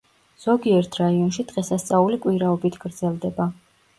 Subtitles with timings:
[0.45, 3.47] ზოგიერთ რაიონში დღესასწაული კვირაობით გრძელდება.